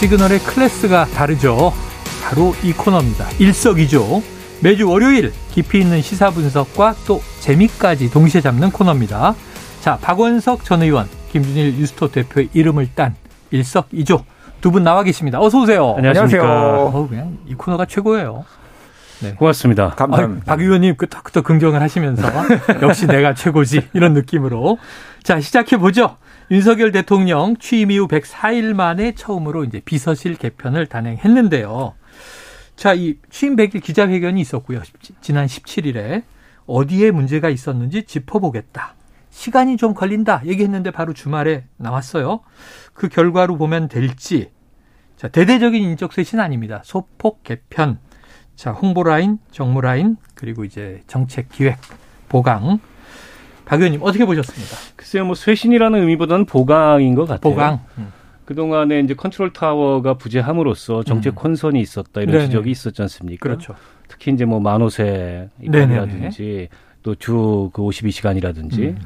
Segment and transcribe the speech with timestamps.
[0.00, 1.72] 시그널의 클래스가 다르죠.
[2.24, 3.26] 바로 이 코너입니다.
[3.38, 4.22] 일석이조.
[4.62, 9.34] 매주 월요일 깊이 있는 시사 분석과 또 재미까지 동시에 잡는 코너입니다.
[9.80, 13.14] 자, 박원석 전 의원, 김준일 뉴스톱 대표의 이름을 딴
[13.50, 14.24] 일석이조
[14.60, 15.40] 두 분 나와 계십니다.
[15.40, 15.94] 어서 오세요.
[15.96, 16.42] 안녕하세요.
[16.42, 18.44] 어, 그냥 이 코너가 최고예요.
[19.20, 19.32] 네.
[19.34, 19.90] 고맙습니다.
[19.90, 20.42] 감사합니다.
[20.42, 22.22] 아, 박 의원님 끄덕끄덕 긍정을 하시면서
[22.82, 24.78] 역시 내가 최고지 이런 느낌으로
[25.22, 26.16] 자 시작해 보죠.
[26.50, 31.94] 윤석열 대통령 취임 이후 104일 만에 처음으로 이제 비서실 개편을 단행했는데요.
[32.74, 34.82] 자, 이 취임 100일 기자회견이 있었고요.
[35.20, 36.24] 지난 17일에
[36.66, 38.94] 어디에 문제가 있었는지 짚어보겠다.
[39.30, 42.40] 시간이 좀 걸린다 얘기했는데 바로 주말에 나왔어요.
[42.94, 44.50] 그 결과로 보면 될지.
[45.16, 46.80] 자, 대대적인 인적 쇄신 아닙니다.
[46.84, 48.00] 소폭 개편.
[48.56, 51.78] 자, 홍보 라인, 정무 라인, 그리고 이제 정책 기획,
[52.28, 52.80] 보강.
[53.70, 54.76] 박 의원님 어떻게 보셨습니까?
[54.96, 57.38] 글쎄요, 뭐 쇄신이라는 의미보다는 보강인 것 같아요.
[57.40, 57.80] 보강.
[57.98, 58.12] 음.
[58.44, 61.38] 그동안에 이제 컨트롤 타워가 부재함으로써 정책 음.
[61.38, 62.46] 혼선이 있었다 이런 네네.
[62.46, 63.40] 지적이 있었지 않습니까?
[63.48, 63.76] 그렇죠.
[64.08, 66.68] 특히 이제 뭐 만호세 입법이라든지
[67.04, 68.98] 또 주 그 52시간이라든지 음.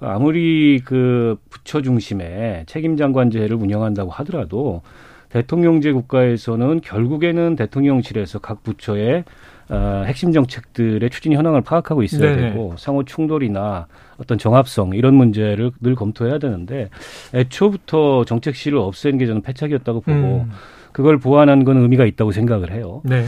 [0.00, 4.82] 아무리 그 부처 중심의 책임 장관제를 운영한다고 하더라도
[5.28, 9.22] 대통령제 국가에서는 결국에는 대통령실에서 각 부처의
[9.68, 12.50] 어, 핵심 정책들의 추진 현황을 파악하고 있어야 네네.
[12.50, 13.86] 되고 상호 충돌이나
[14.16, 16.88] 어떤 정합성 이런 문제를 늘 검토해야 되는데
[17.34, 20.50] 애초부터 정책실을 없앤 게 저는 패착이었다고 보고 음.
[20.92, 23.02] 그걸 보완한 건 의미가 있다고 생각을 해요.
[23.04, 23.24] 네.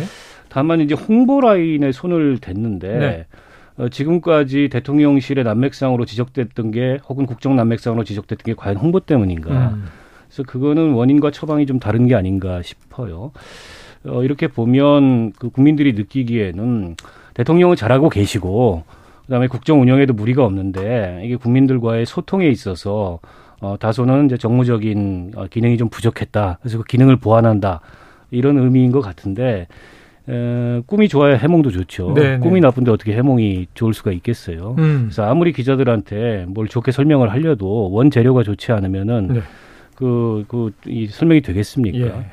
[0.49, 3.27] 다만 이제 홍보 라인에 손을 댔는데 네.
[3.77, 9.71] 어, 지금까지 대통령실의 난맥상으로 지적됐던 게 혹은 국정 난맥상으로 지적됐던 게 과연 홍보 때문인가.
[9.71, 9.85] 음.
[10.27, 13.33] 그래서 그거는 원인과 처방이 좀 다른 게 아닌가 싶어요.
[14.09, 16.97] 어, 이렇게 보면 그 국민들이 느끼기에는
[17.35, 18.85] 대통령은 잘하고 계시고
[19.27, 23.21] 그다음에 국정 운영에도 무리가 없는데 이게 국민들과의 소통에 있어서
[23.61, 26.59] 어, 다소는 이제 정무적인 어, 기능이 좀 부족했다.
[26.63, 27.81] 그래서 그 기능을 보완한다.
[28.31, 29.67] 이런 의미인 것 같은데
[30.29, 32.15] 에, 꿈이 좋아야 해몽도 좋죠.
[32.15, 32.29] 네네.
[32.29, 32.39] 네.
[32.39, 34.77] 꿈이 나쁜데 어떻게 해몽이 좋을 수가 있겠어요.
[34.79, 35.07] 음.
[35.07, 39.41] 그래서 아무리 기자들한테 뭘 좋게 설명을 하려도 원 재료가 좋지 않으면은 네.
[39.95, 41.99] 그, 그, 이 설명이 되겠습니까?
[41.99, 42.27] 예.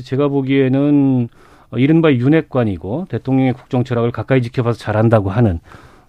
[0.00, 1.28] 제가 보기에는
[1.76, 5.60] 이른바 윤핵관이고 대통령의 국정 철학을 가까이 지켜봐서 잘한다고 하는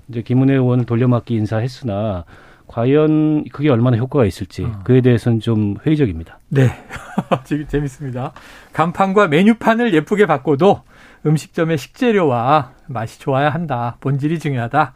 [0.08, 2.26] 이제 김은혜 의원을 돌려막기 인사했으나
[2.68, 4.80] 과연 그게 얼마나 효과가 있을지 어.
[4.84, 6.40] 그에 대해서는 좀 회의적입니다.
[6.50, 6.70] 네.
[7.68, 8.34] 재밌습니다.
[8.74, 10.82] 간판과 메뉴판을 예쁘게 바꿔도
[11.26, 13.98] 음식점의 식재료와 맛이 좋아야 한다.
[14.02, 14.94] 본질이 중요하다.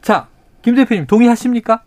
[0.00, 0.28] 자,
[0.62, 1.82] 김 대표님 동의하십니까?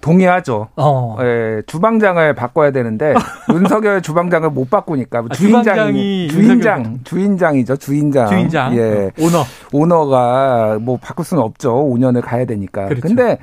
[0.00, 0.68] 동의하죠.
[0.76, 1.16] 어.
[1.20, 3.14] 예, 주방장을 바꿔야 되는데
[3.52, 11.24] 윤석열 주방장을 못 바꾸니까 아, 주인장이 주인장 주인장이죠 주인장 주인장 예 오너 오너가 뭐 바꿀
[11.24, 13.08] 수는 없죠 5년을 가야 되니까 그렇죠.
[13.08, 13.38] 근데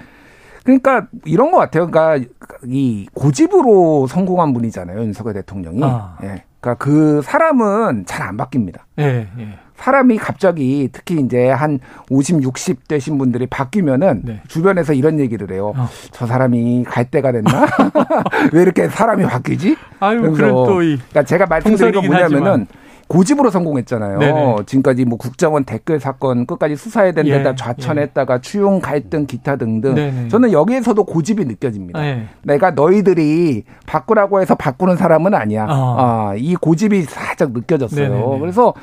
[0.63, 1.87] 그러니까 이런 것 같아요.
[1.87, 2.27] 그러니까
[2.65, 5.79] 이 고집으로 성공한 분이잖아요 윤석열 대통령이.
[5.83, 6.17] 아.
[6.23, 6.43] 예.
[6.67, 8.79] 그러니까 그 사람은 잘 안 바뀝니다.
[8.99, 9.47] 예, 예.
[9.77, 11.79] 사람이 갑자기 특히 이제 한
[12.09, 14.41] 50, 60 되신 분들이 바뀌면은 네.
[14.47, 15.71] 주변에서 이런 얘기를 해요.
[15.77, 15.87] 어.
[16.11, 17.65] 저 사람이 갈 때가 됐나?
[18.51, 19.77] 왜 이렇게 사람이 바뀌지?
[19.99, 22.67] 아유, 그래서 그러니까 제가 말씀드린 건 뭐냐면은 하지만.
[23.07, 24.19] 고집으로 성공했잖아요.
[24.19, 24.55] 네네.
[24.65, 28.41] 지금까지 뭐 국정원 댓글 사건 끝까지 수사해야 데다 예, 좌천했다가 예.
[28.41, 30.27] 추용 갈등 기타 등등 네네.
[30.27, 31.99] 저는 여기에서도 고집이 느껴집니다.
[32.01, 32.27] 네.
[32.43, 35.65] 내가 너희들이 바꾸라고 해서 바꾸는 사람은 아니야.
[35.69, 35.95] 어.
[35.97, 38.09] 아, 이 고집이 살짝 느껴졌어요.
[38.09, 38.39] 네네네.
[38.39, 38.73] 그래서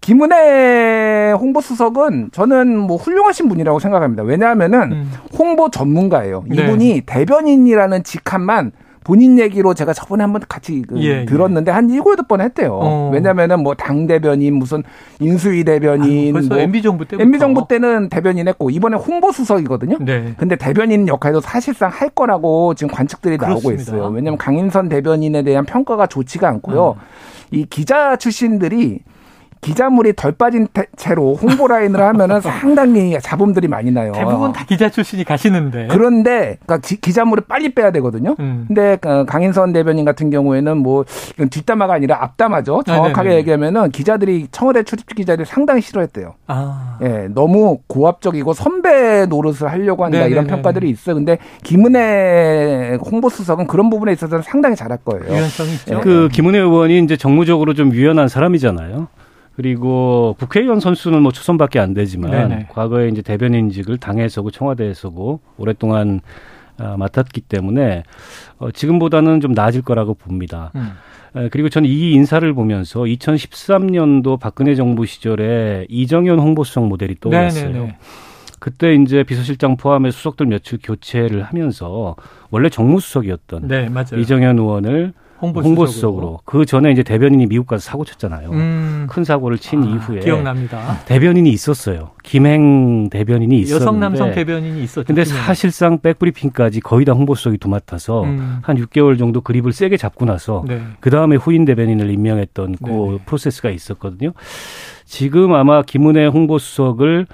[0.00, 4.22] 김은혜 홍보수석은 저는 뭐 훌륭하신 분이라고 생각합니다.
[4.22, 5.12] 왜냐하면은 음.
[5.38, 6.44] 홍보 전문가예요.
[6.48, 6.62] 네.
[6.62, 7.02] 이분이 네.
[7.04, 11.24] 대변인이라는 직함만 본인 얘기로 제가 저번에 한번 같이 그 예, 예.
[11.24, 11.74] 들었는데 예.
[11.74, 12.78] 한 일곱 여덟 번 했대요.
[12.80, 13.10] 어.
[13.12, 14.82] 왜냐면은 뭐 당 대변인 무슨
[15.20, 19.98] 인수위 대변인 아유, 뭐 MB 정부 때 MB 정부 때는 대변인 했고 이번에 홍보 수석이거든요.
[20.00, 20.34] 네.
[20.36, 23.68] 근데 대변인 역할도 사실상 할 거라고 지금 관측들이 그렇습니다.
[23.68, 24.10] 나오고 있어요.
[24.14, 26.96] 왜냐면 강인선 대변인에 대한 평가가 좋지가 않고요.
[26.98, 27.56] 음.
[27.56, 29.00] 이 기자 출신들이
[29.60, 30.66] 기자물이 덜 빠진
[30.96, 34.12] 채로 홍보 라인을 하면은 상당히 잡음들이 많이 나요.
[34.12, 35.88] 대부분 다 기자 출신이 가시는데.
[35.90, 38.36] 그런데 그러니까 기, 자물을 빨리 빼야 되거든요.
[38.40, 38.64] 음.
[38.68, 41.04] 근데 그 강인선 대변인 같은 경우에는 뭐
[41.50, 42.84] 뒷담화가 아니라 앞담화죠.
[42.86, 43.36] 정확하게 네네네.
[43.38, 46.34] 얘기하면은 기자들이 청와대 출입 기자들이 상당히 싫어했대요.
[46.46, 46.98] 아.
[47.02, 50.32] 예, 너무 고압적이고 선배 노릇을 하려고 한다 네네네.
[50.32, 51.16] 이런 평가들이 있어 요.
[51.16, 55.24] 근데 김은혜 홍보수석은 그런 부분에 있어서는 상당히 잘할 거예요.
[55.30, 55.96] 유연성이 있죠.
[55.96, 56.00] 예.
[56.00, 59.08] 그 김은혜 의원이 이제 정무적으로 좀 유연한 사람이잖아요.
[59.60, 62.66] 그리고 국회의원 선수는 뭐 초선밖에 안 되지만 네네.
[62.70, 66.22] 과거에 이제 대변인직을 당에서고 청와대에서고 오랫동안
[66.78, 68.04] 어, 맡았기 때문에
[68.56, 70.72] 어, 지금보다는 좀 나아질 거라고 봅니다.
[70.76, 70.92] 음.
[71.52, 77.90] 그리고 저는 이 인사를 보면서 2013년도 박근혜 정부 시절에 이정현 홍보수석 모델이 떠올랐어요.
[78.60, 82.16] 그때 이제 비서실장 포함해 수석들 며칠 교체를 하면서
[82.50, 86.40] 원래 정무수석이었던 네, 이정현 의원을 홍보수석으로.
[86.44, 88.50] 그 전에 이제 대변인이 미국 가서 사고 쳤잖아요.
[88.50, 89.06] 음.
[89.08, 90.98] 큰 사고를 친 아, 이후에 기억납니다.
[91.06, 92.10] 대변인이 있었어요.
[92.22, 95.06] 김행 대변인이 있었는데 여성 남성 대변인이 있었죠.
[95.06, 98.58] 근데 사실상 백브리핑까지 거의 다 홍보수석이 도맡아서 음.
[98.62, 100.80] 한 6개월 정도 그립을 세게 잡고 나서 네.
[101.00, 103.18] 그 다음에 후임 대변인을 임명했던 그 네.
[103.24, 104.32] 프로세스가 있었거든요.
[105.06, 107.26] 지금 아마 김은혜 홍보수석을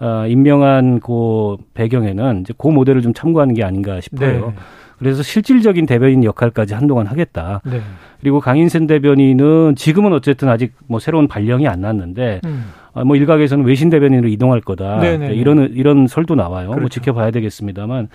[0.00, 4.46] 어, 임명한 그 배경에는 이제 그 모델을 좀 참고하는 게 아닌가 싶어요.
[4.48, 4.54] 네.
[5.00, 7.62] 그래서 실질적인 대변인 역할까지 한동안 하겠다.
[7.64, 7.80] 네.
[8.20, 12.66] 그리고 강인sen 대변인은 지금은 어쨌든 아직 뭐 새로운 발령이 안 났는데 음.
[12.92, 15.00] 아, 뭐 일각에서는 외신 대변인으로 이동할 거다.
[15.00, 15.28] 네네.
[15.28, 16.66] 네, 이런 이런 설도 나와요.
[16.66, 16.80] 뭐 그렇죠.
[16.80, 18.08] 뭐 지켜봐야 되겠습니다만.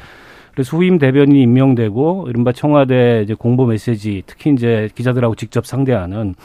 [0.54, 6.36] 그래서 후임 대변인이 임명되고 이른바 청와대 이제 공보 메시지 특히 이제 기자들하고 직접 상대하는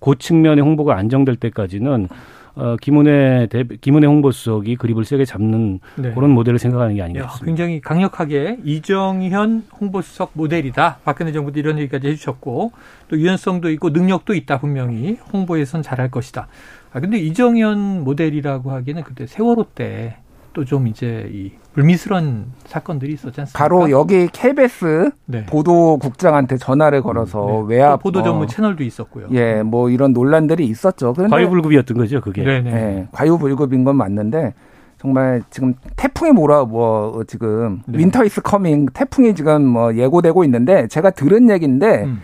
[0.00, 2.08] 그 측면의 홍보가 안정될 때까지는
[2.58, 6.12] 어, 김은혜 대, 김은혜 홍보수석이 그립을 세게 잡는 네.
[6.12, 7.44] 그런 모델을 생각하는 게 싶습니다.
[7.44, 10.98] 굉장히 강력하게 이정현 홍보수석 모델이다.
[11.04, 12.72] 박근혜 정부도 이런 얘기까지 해주셨고
[13.08, 16.48] 또 유연성도 있고 능력도 있다 분명히 홍보에선 잘할 것이다.
[16.92, 20.16] 아 근데 이정현 모델이라고 하기에는 그때 세월호 때
[20.58, 23.56] 또 좀 이제 이 불미스러운 사건들이 있었지 않습니까?
[23.56, 25.46] 바로 여기 KBS 네.
[25.46, 27.76] 보도국장한테 전화를 걸어서 네.
[27.76, 29.28] 외압 보도 전문 어, 채널도 있었고요.
[29.34, 31.12] 예, 뭐 이런 논란들이 있었죠.
[31.14, 32.42] 그런데 과유불급이었던 거죠, 그게.
[32.42, 32.72] 네네.
[32.72, 34.54] 예, 과유불급인 건 맞는데
[35.00, 37.98] 정말 지금 태풍이 몰아 뭐 지금 네.
[37.98, 42.20] winter is coming 태풍이 지금 뭐 예고되고 있는데 제가 들은 얘기인데 음.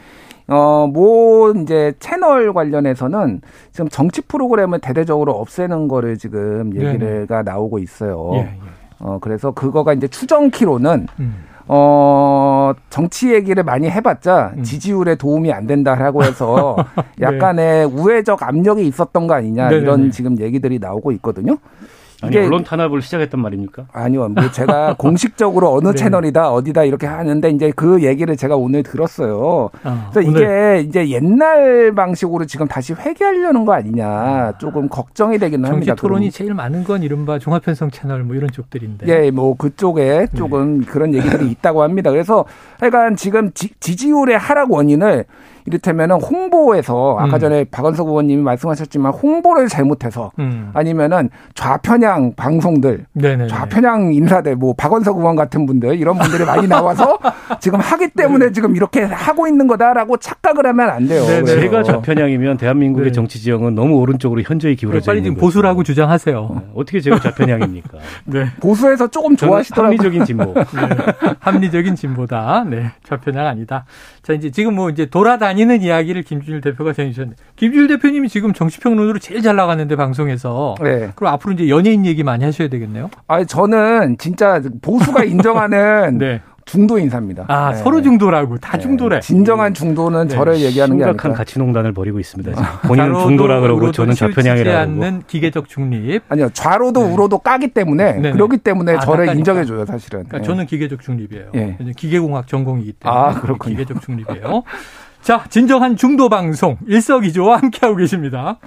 [0.48, 3.40] 어, 뭐, 이제 채널 관련해서는
[3.72, 8.30] 지금 정치 프로그램을 대대적으로 없애는 거를 지금 얘기가 나오고 있어요.
[8.34, 8.58] 예, 예.
[9.00, 11.44] 어, 그래서 그거가 이제 추정키로는 음.
[11.66, 14.62] 어, 정치 얘기를 많이 해봤자 음.
[14.62, 16.76] 지지율에 도움이 안 된다라고 해서
[17.16, 17.26] 네.
[17.26, 19.82] 약간의 우회적 압력이 있었던 거 아니냐 네네네.
[19.82, 21.56] 이런 지금 얘기들이 나오고 있거든요.
[22.26, 23.86] 아니, 언론 탄압을 시작했단 말입니까?
[23.92, 24.28] 아니요.
[24.28, 25.94] 뭐 제가 공식적으로 어느 네.
[25.94, 29.70] 채널이다 어디다 이렇게 하는데 이제 그 얘기를 제가 오늘 들었어요.
[29.82, 30.40] 아, 그래서 오늘.
[30.42, 35.86] 이게 이제 옛날 방식으로 지금 다시 회귀하려는 거 아니냐 조금 걱정이 되기는 합니다.
[35.86, 36.30] 정치 토론이 그럼.
[36.30, 39.06] 제일 많은 건 이른바 종합편성 채널 뭐 이런 쪽들인데.
[39.08, 40.86] 예, 뭐 그쪽에 조금 네.
[40.86, 42.10] 그런 얘기들이 있다고 합니다.
[42.10, 42.44] 그래서
[42.80, 45.24] 하여간 지금 지, 지지율의 하락 원인을
[45.66, 47.40] 이를테면은 홍보에서 아까 음.
[47.40, 50.70] 전에 박원석 의원님이 말씀하셨지만 홍보를 잘못해서 음.
[50.74, 53.48] 아니면은 좌편향 방송들, 네네네.
[53.48, 57.18] 좌편향 인사들, 뭐 박원석 의원 같은 분들 이런 분들이 많이 나와서
[57.60, 58.52] 지금 하기 때문에 네.
[58.52, 61.24] 지금 이렇게 하고 있는 거다라고 착각을 하면 안 돼요.
[61.46, 63.12] 제가 좌편향이면 대한민국의 네.
[63.12, 66.50] 정치 지형은 너무 오른쪽으로 현저히 기울어져 빨리 지금 보수라고 주장하세요.
[66.54, 66.66] 네.
[66.74, 67.98] 어떻게 제가 좌편향입니까?
[68.26, 68.46] 네.
[68.60, 69.86] 보수에서 조금 좋아하시더라고요.
[69.86, 70.52] 합리적인 진보.
[70.54, 70.64] 네.
[71.40, 72.64] 합리적인 진보다.
[72.68, 72.90] 네.
[73.04, 73.86] 좌편향 아니다.
[74.22, 79.18] 자, 이제 지금 뭐 이제 돌아다니 는 이야기를 김준일 대표가 전해주셨는데, 김준일 대표님이 지금 정치평론으로
[79.18, 80.74] 제일 잘 나갔는데, 방송에서.
[80.82, 81.10] 네.
[81.14, 83.10] 그럼 앞으로 이제 연예인 얘기 많이 하셔야 되겠네요?
[83.28, 86.40] 아 저는 진짜 보수가 인정하는 네.
[86.66, 87.44] 중도 인사입니다.
[87.48, 87.76] 아 네.
[87.76, 88.82] 서로 중도라고 다 네.
[88.82, 89.20] 중도래.
[89.20, 90.34] 진정한 중도는 네.
[90.34, 92.52] 저를 얘기하는 게 아니라 심각한 가치농단을 벌이고 있습니다.
[92.54, 92.88] 지금.
[92.88, 94.78] 본인은 중도라 그러고 저는 좌편향이라고.
[94.78, 96.22] 않는 기계적 중립.
[96.30, 97.12] 아니요 좌로도 네.
[97.12, 98.32] 우로도 까기 때문에.
[98.32, 100.24] 그렇기 때문에 아, 저를 인정해줘요 사실은.
[100.26, 101.50] 그러니까 저는 기계적 중립이에요.
[101.54, 101.76] 예.
[101.96, 103.76] 기계공학 전공이기 때문에 아, 그렇군요.
[103.76, 104.62] 기계적 중립이에요.
[105.24, 108.58] 자 진정한 중도 방송 일석이조와 함께하고 계십니다.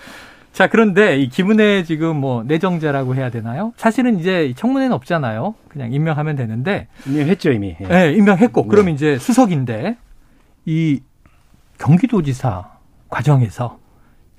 [0.53, 3.73] 자, 그런데 이 김은혜 지금 뭐 내정자라고 해야 되나요?
[3.77, 5.53] 사실은 이제 청문회는 없잖아요.
[5.67, 6.87] 그냥 임명하면 되는데.
[7.05, 7.75] 임명했죠, 이미.
[7.79, 8.63] 예, 네, 임명했고.
[8.63, 8.67] 네.
[8.67, 9.97] 그럼 이제 수석인데
[10.65, 10.99] 이
[11.77, 12.71] 경기도지사
[13.07, 13.77] 과정에서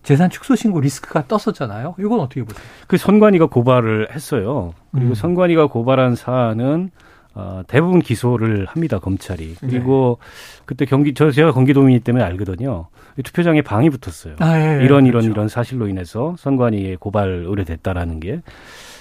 [0.03, 1.95] 재산 축소 신고 리스크가 떴었잖아요.
[2.01, 2.65] 이건 어떻게 보세요?
[2.89, 4.75] 그 선관위가 고발을 했어요.
[4.91, 5.15] 그리고 음.
[5.15, 6.91] 선관위가 고발한 사안은
[7.39, 10.63] 어, 대부분 기소를 합니다 검찰이 그리고 네.
[10.67, 12.89] 그때 경기 저 제가 경기도민이기 때문에 알거든요
[13.23, 15.29] 투표장에 방이 붙었어요 아, 예, 예, 이런 이런 그렇죠.
[15.29, 18.41] 이런 사실로 인해서 선관위에 고발 의뢰됐다라는 게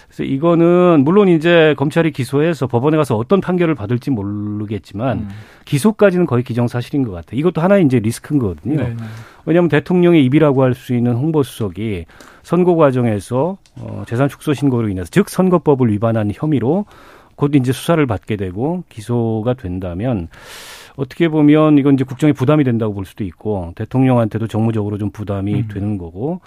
[0.07, 5.29] 그래서 이거는 물론 이제 검찰이 기소해서 법원에 가서 어떤 판결을 받을지 모르겠지만 음.
[5.65, 7.39] 기소까지는 거의 기정사실인 것 같아요.
[7.39, 8.77] 이것도 하나의 이제 리스크인 거거든요.
[8.77, 8.95] 네 네.
[9.45, 12.05] 왜냐하면 대통령의 입이라고 할 수 있는 홍보수석이
[12.43, 16.85] 선거 과정에서 어, 재산 축소 신고로 인해서 즉 선거법을 위반한 혐의로
[17.37, 20.27] 곧 이제 수사를 받게 되고 기소가 된다면
[20.97, 25.67] 어떻게 보면 이건 이제 국정에 부담이 된다고 볼 수도 있고 대통령한테도 정무적으로 좀 부담이 음.
[25.71, 26.41] 되는 거고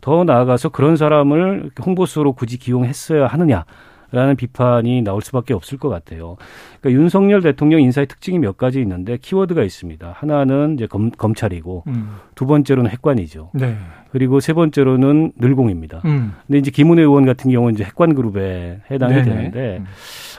[0.00, 3.64] 더 나아가서 그런 사람을 홍보수로 굳이 기용했어야 하느냐.
[4.12, 6.36] 라는 비판이 나올 수밖에 없을 것 같아요.
[6.80, 10.14] 그러니까 윤석열 대통령 인사의 특징이 몇 가지 있는데 키워드가 있습니다.
[10.16, 12.10] 하나는 이제 검, 검찰이고 음.
[12.36, 13.50] 두 번째로는 핵관이죠.
[13.54, 13.76] 네.
[14.10, 16.02] 그리고 세 번째로는 늘공입니다.
[16.04, 16.34] 음.
[16.46, 19.24] 근데 이제 김은혜 의원 같은 경우는 이제 핵관 그룹에 해당이 네네.
[19.24, 19.86] 되는데 음.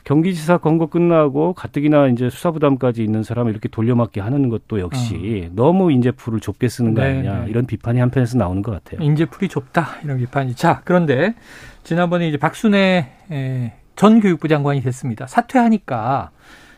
[0.08, 5.54] 경기지사 선거 끝나고 가뜩이나 이제 수사 부담까지 있는 사람을 이렇게 돌려막기 하는 것도 역시 어.
[5.54, 7.50] 너무 인재풀을 좁게 쓰는 거 아니냐 네네.
[7.50, 9.06] 이런 비판이 한편에서 나오는 것 같아요.
[9.06, 10.56] 인재풀이 좁다 이런 비판이.
[10.56, 11.36] 자 그런데
[11.84, 15.28] 지난번에 이제 박순애 전 교육부 장관이 됐습니다.
[15.28, 16.30] 사퇴하니까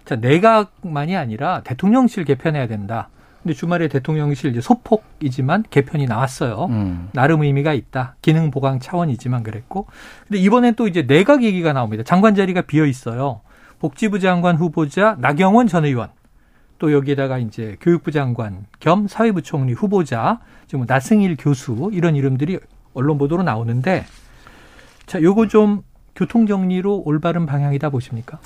[0.05, 3.09] 자 내각만이 아니라 대통령실 개편해야 된다.
[3.41, 6.65] 근데 주말에 대통령실 이제 소폭이지만 개편이 나왔어요.
[6.69, 7.09] 음.
[7.13, 8.15] 나름 의미가 있다.
[8.21, 9.87] 기능 보강 차원이지만 그랬고.
[10.27, 12.03] 근데 이번엔 또 이제 내각 얘기가 나옵니다.
[12.03, 13.41] 장관 자리가 비어 있어요.
[13.79, 16.09] 복지부 장관 후보자 나경원 전 의원.
[16.79, 22.57] 또 여기에다가 이제 교육부 장관 겸 사회부 총리 후보자 지금 나승일 교수 이런 이름들이
[22.93, 24.05] 언론 보도로 나오는데
[25.05, 25.81] 자, 요거 좀
[26.15, 28.39] 교통 정리로 올바른 방향이다 보십니까?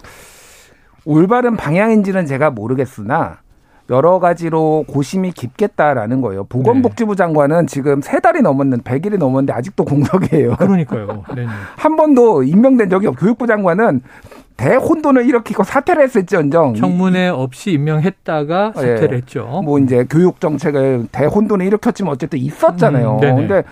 [1.05, 3.42] 올바른 방향인지는 제가 모르겠으나
[3.89, 6.45] 여러 가지로 고심이 깊겠다라는 거예요.
[6.45, 7.17] 보건복지부 네.
[7.17, 10.55] 장관은 지금 세 달이 넘었는 100일이 넘었는데 아직도 공석이에요.
[10.55, 11.23] 그러니까요.
[11.75, 14.01] 한 번도 임명된 적이 없고 교육부 장관은
[14.57, 19.17] 대혼돈을 일으키고 사퇴를 했을지언정 청문회 없이 임명했다가 사퇴를 예.
[19.17, 19.61] 했죠.
[19.63, 23.19] 뭐 이제 교육 정책을 대혼돈을 일으켰지만 어쨌든 있었잖아요.
[23.23, 23.63] 음, 근데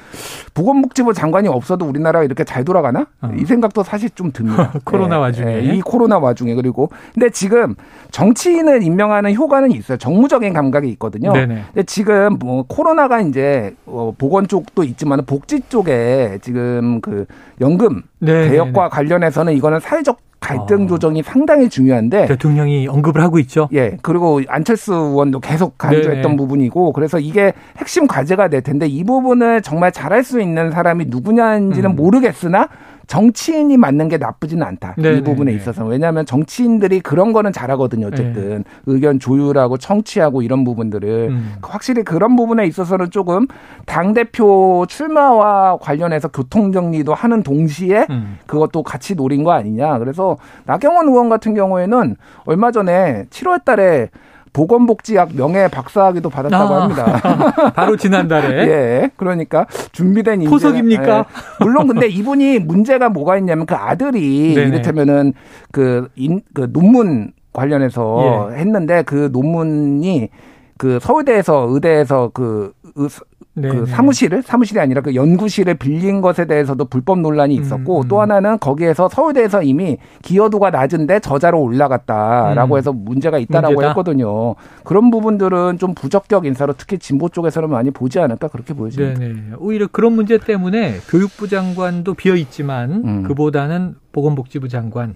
[0.53, 3.07] 보건복지부 장관이 없어도 우리나라가 이렇게 잘 돌아가나?
[3.21, 3.31] 어.
[3.37, 4.73] 이 생각도 사실 좀 듭니다.
[4.83, 5.19] 코로나 예.
[5.19, 5.75] 와중에 예.
[5.75, 7.75] 이 코로나 와중에 그리고 근데 지금
[8.11, 9.97] 정치인을 임명하는 효과는 있어요.
[9.97, 11.31] 정무적인 감각이 있거든요.
[11.33, 11.63] 네네.
[11.67, 17.25] 근데 지금 뭐 코로나가 이제 어, 보건 쪽도 있지만 복지 쪽에 지금 그
[17.59, 18.49] 연금 네네네.
[18.49, 20.87] 개혁과 관련해서는 이거는 사회적 갈등 아.
[20.87, 23.69] 조정이 상당히 중요한데 대통령이 언급을 하고 있죠.
[23.73, 23.97] 예.
[24.01, 26.35] 그리고 안철수 의원도 계속 강조했던 네네.
[26.35, 31.91] 부분이고 그래서 이게 핵심 과제가 될 텐데 이 부분을 정말 잘할 수 있는 사람이 누구냐인지는
[31.91, 31.95] 음.
[31.95, 32.67] 모르겠으나
[33.11, 34.95] 정치인이 맞는 게 나쁘지는 않다.
[34.95, 35.17] 네네네.
[35.17, 35.83] 이 부분에 있어서.
[35.83, 38.07] 왜냐하면 정치인들이 그런 거는 잘하거든요.
[38.07, 38.63] 어쨌든 네.
[38.85, 41.55] 의견 조율하고 청취하고 이런 부분들을 음.
[41.61, 43.47] 확실히 그런 부분에 있어서는 조금
[43.85, 48.37] 당 대표 출마와 관련해서 교통 정리도 하는 동시에 음.
[48.45, 49.99] 그것도 같이 노린 거 아니냐.
[49.99, 52.15] 그래서 나경원 의원 같은 경우에는
[52.45, 54.07] 얼마 전에 7월달에
[54.53, 57.71] 보건복지학 명예 박사학위도 받았다고 아, 합니다.
[57.75, 58.67] 바로 지난달에.
[58.67, 59.11] 예.
[59.15, 60.49] 그러니까 준비된 인재.
[60.49, 61.19] 토석입니까?
[61.19, 61.23] 예.
[61.63, 64.67] 물론 근데 이분이 문제가 뭐가 있냐면 그 아들이 네네.
[64.67, 65.33] 이를테면은
[65.71, 68.57] 그, 인, 그 논문 관련해서 예.
[68.57, 70.29] 했는데 그 논문이
[70.77, 73.07] 그 서울대에서 의대에서 그그
[73.53, 73.85] 네, 네.
[73.85, 78.07] 사무실을 사무실이 아니라 그 연구실을 빌린 것에 대해서도 불법 논란이 있었고 음, 음.
[78.07, 82.77] 또 하나는 거기에서 서울대에서 이미 기여도가 낮은데 저자로 올라갔다라고 음.
[82.77, 83.89] 해서 문제가 있다라고 문제다?
[83.89, 84.55] 했거든요.
[84.85, 89.19] 그런 부분들은 좀 부적격 인사로 특히 진보 쪽에서는 많이 보지 않을까 그렇게 보여집니다.
[89.19, 89.33] 네네.
[89.33, 89.41] 네.
[89.59, 93.23] 오히려 그런 문제 때문에 교육부 장관도 비어 있지만 음.
[93.23, 95.15] 그보다는 보건복지부 장관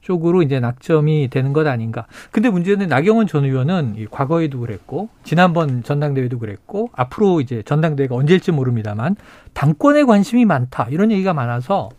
[0.00, 2.06] 쪽으로 이제 낙점이 되는 것 아닌가.
[2.30, 9.16] 근데 문제는 나경원 전 의원은 과거에도 그랬고 지난번 전당대회도 그랬고 앞으로 이제 전당대회가 언제일지 모릅니다만
[9.52, 11.90] 당권에 관심이 많다 이런 얘기가 많아서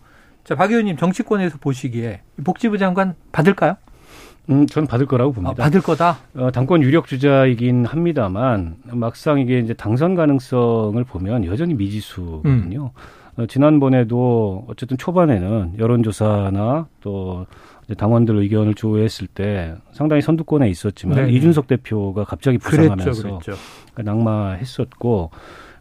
[0.43, 3.75] 자, 박 의원님 정치권에서 보시기에 복지부 장관 받을까요?
[4.49, 5.53] 음, 전 받을 거라고 봅니다.
[5.61, 6.17] 아, 받을 거다.
[6.35, 12.91] 어, 당권 유력 주자이긴 합니다만 막상 이게 이제 당선 가능성을 보면 여전히 미지수거든요.
[12.95, 13.41] 음.
[13.41, 17.45] 어, 지난번에도 어쨌든 초반에는 여론조사나 또
[17.97, 21.31] 당원들 의견을 조회했을 때 상당히 선두권에 있었지만 네.
[21.31, 23.53] 이준석 대표가 갑자기 부상하면서 그랬죠, 그랬죠.
[23.95, 25.31] 낙마했었고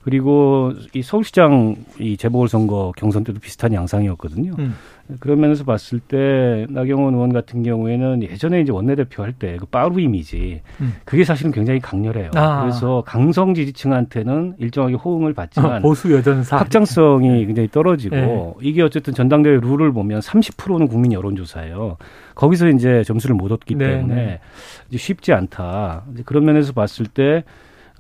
[0.02, 4.54] 그리고 이 서울시장 이 재보궐선거 경선 때도 비슷한 양상이었거든요.
[4.58, 4.74] 음.
[5.20, 10.00] 그런 면에서 봤을 때 나경원 의원 같은 경우에는 예전에 이제 원내대표 할 때 그 빠루
[10.00, 10.94] 이미지 음.
[11.04, 12.30] 그게 사실은 굉장히 강렬해요.
[12.34, 12.62] 아.
[12.62, 17.46] 그래서 강성 지지층한테는 일정하게 호응을 받지만 어, 보수 여전사 확장성이 네.
[17.46, 18.54] 굉장히 떨어지고 네.
[18.62, 21.96] 이게 어쨌든 전당대회 룰을 보면 30%는 국민 여론조사예요.
[22.34, 23.86] 거기서 이제 점수를 못 얻기 네.
[23.88, 24.40] 때문에 네.
[24.88, 26.04] 이제 쉽지 않다.
[26.12, 27.44] 이제 그런 면에서 봤을 때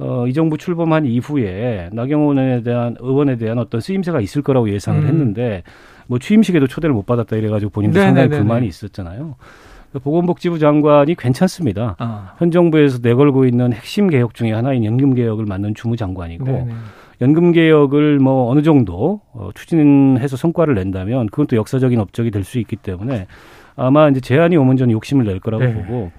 [0.00, 5.06] 어, 이 정부 출범한 이후에 나경원에 대한 의원에 대한 어떤 쓰임새가 있을 거라고 예상을 음.
[5.08, 5.62] 했는데
[6.08, 8.20] 뭐 취임식에도 초대를 못 받았다 이래가지고 본인도 네네네네.
[8.22, 9.36] 상당히 불만이 있었잖아요.
[10.02, 11.96] 보건복지부 장관이 괜찮습니다.
[11.98, 12.34] 아.
[12.38, 16.72] 현 정부에서 내걸고 있는 핵심 개혁 중에 하나인 연금 개혁을 맡는 주무 장관이고 네네.
[17.20, 22.58] 연금 개혁을 뭐 어느 정도 어, 추진해서 성과를 낸다면 그건 또 역사적인 업적이 될 수
[22.58, 23.26] 있기 때문에
[23.76, 25.72] 아마 이제 제안이 오면 저는 욕심을 낼 거라고 네.
[25.74, 26.10] 보고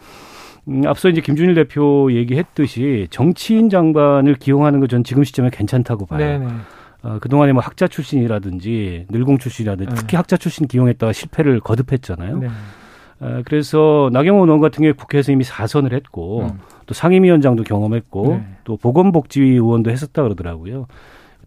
[0.67, 6.19] 음, 앞서 이제 김준일 대표 얘기했듯이 정치인 장관을 기용하는 건전 지금 시점에 괜찮다고 봐요.
[6.19, 6.47] 네네.
[7.01, 10.17] 어, 그동안에 뭐 학자 출신이라든지 늘공 출신이라든지 특히 네.
[10.17, 12.37] 학자 출신 기용했다가 실패를 거듭했잖아요.
[12.39, 12.47] 네.
[13.21, 16.59] 어, 그래서 나경원 의원 같은 경우에 국회에서 이미 사선을 했고 음.
[16.85, 18.45] 또 상임위원장도 경험했고 네.
[18.63, 20.87] 또 보건복지위 의원도 했었다 그러더라고요.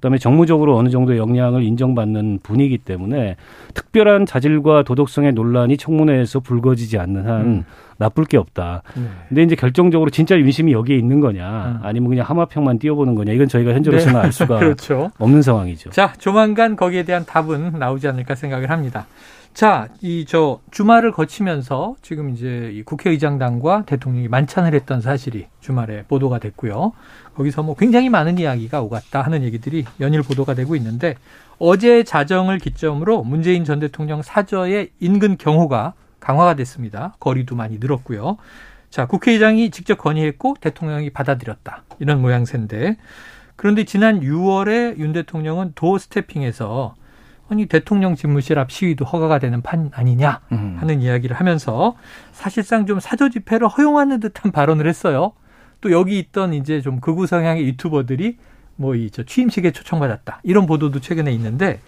[0.03, 3.37] 그다음에 정무적으로 어느 정도 역량을 인정받는 분이기 때문에
[3.73, 7.65] 특별한 자질과 도덕성의 논란이 청문회에서 불거지지 않는 한 음.
[7.99, 8.83] 나쁠 게 없다.
[8.97, 9.03] 네.
[9.29, 11.87] 근데 이제 결정적으로 진짜 윤심이 여기에 있는 거냐, 음.
[11.87, 14.27] 아니면 그냥 하마평만 띄워보는 거냐, 이건 저희가 현재로서는 네.
[14.27, 15.13] 알 수가 그렇죠.
[15.21, 15.91] 없는 상황이죠.
[15.91, 19.07] 자, 조만간 거기에 대한 답은 나오지 않을까 생각을 합니다.
[19.55, 26.39] 자, 이 저 주말을 거치면서 지금 이제 이 국회의장단과 대통령이 만찬을 했던 사실이 주말에 보도가
[26.39, 26.93] 됐고요.
[27.35, 31.17] 거기서 뭐 굉장히 많은 이야기가 오갔다 하는 얘기들이 연일 보도가 되고 있는데
[31.59, 37.15] 어제 자정을 기점으로 문재인 전 대통령 사저의 인근 경호가 강화가 됐습니다.
[37.21, 38.39] 거리도 많이 늘었고요.
[38.89, 41.83] 자, 국회의장이 직접 건의했고 대통령이 받아들였다.
[41.99, 42.97] 이런 모양새인데
[43.57, 46.95] 그런데 지난 6월에 윤 대통령은 도 스태핑에서
[47.53, 50.77] 아니 대통령 집무실 앞 시위도 허가가 되는 판 아니냐 음.
[50.81, 51.01] 하는 음.
[51.03, 51.95] 이야기를 하면서
[52.33, 55.33] 사실상 좀 사조 집회를 허용하는 듯한 발언을 했어요.
[55.83, 58.39] 또 여기 있던 이제 좀 극우 성향의 유튜버들이
[58.77, 61.81] 뭐 이 저 취임식에 초청받았다 이런 보도도 최근에 있는데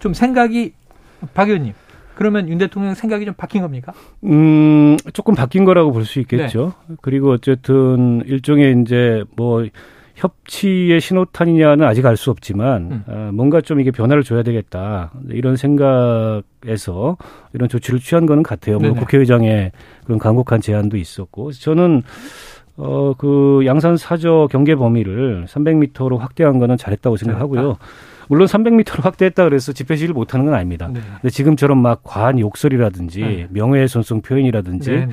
[0.00, 0.72] 좀 생각이
[1.34, 1.72] 박 의원님
[2.16, 3.92] 그러면 윤 대통령 생각이 좀 바뀐 겁니까?
[4.24, 6.74] 음, 조금 바뀐 거라고 볼 수 있겠죠.
[6.88, 6.96] 네.
[7.00, 9.64] 그리고 어쨌든 일종의 이제 뭐
[10.22, 13.04] 협치의 신호탄이냐는 아직 알 수 없지만 음.
[13.06, 17.16] 어, 뭔가 좀 이게 변화를 줘야 되겠다 이런 생각에서
[17.52, 18.78] 이런 조치를 취한 거는 같아요.
[18.78, 19.72] 뭐 국회의장의
[20.04, 22.02] 그런 강곡한 제안도 있었고 저는
[22.76, 27.76] 어 그 양산 사저 경계 범위를 300m로 확대한 거는 잘했다고 생각하고요.
[28.28, 30.88] 물론 300m로 확대했다 그래서 집회 시위를 못 하는 건 아닙니다.
[30.92, 31.00] 네.
[31.20, 33.46] 근데 지금처럼 막 과한 욕설이라든지 네.
[33.50, 35.08] 명예훼손성 표현이라든지 네.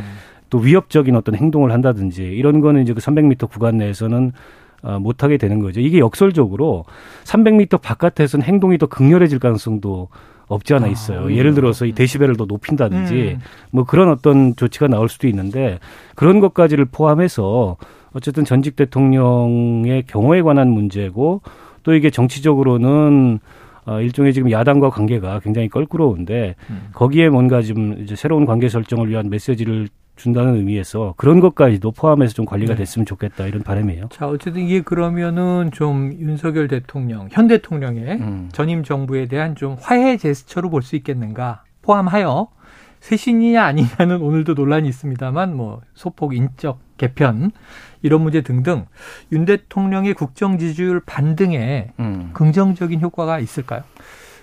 [0.49, 5.59] 또 위협적인 어떤 행동을 한다든지 이런 거는 이제 그 300m 구간 내에서는 어, 못하게 되는
[5.59, 5.81] 거죠.
[5.81, 6.85] 이게 역설적으로
[7.23, 10.09] 300m 바깥에서는 행동이 더 극렬해질 가능성도
[10.47, 11.27] 없지 않아 아, 있어요.
[11.27, 13.39] 아, 예를 들어서 이 데시벨을 더 높인다든지 음.
[13.71, 15.79] 뭐 그런 어떤 조치가 나올 수도 있는데
[16.15, 17.77] 그런 것까지를 포함해서
[18.13, 21.41] 어쨌든 전직 대통령의 경호에 관한 문제고
[21.83, 23.39] 또 이게 정치적으로는
[23.85, 26.89] 어, 일종의 지금 야당과 관계가 굉장히 껄끄러운데 음.
[26.93, 29.87] 거기에 뭔가 좀 이제 새로운 관계 설정을 위한 메시지를
[30.19, 32.79] 준다는 의미에서 그런 것까지도 포함해서 좀 관리가 네.
[32.79, 34.09] 됐으면 좋겠다 이런 바람이에요.
[34.11, 38.49] 자 어쨌든 이게 그러면은 좀 윤석열 대통령 현 대통령의 음.
[38.51, 42.49] 전임 정부에 대한 좀 화해 제스처로 볼 수 있겠는가 포함하여
[42.99, 47.51] 쇄신이냐 아니냐는 오늘도 논란이 있습니다만 뭐 소폭 인적 개편
[48.01, 48.85] 이런 문제 등등
[49.31, 52.31] 윤 대통령의 국정 지지율 반등에 음.
[52.33, 53.83] 긍정적인 효과가 있을까요?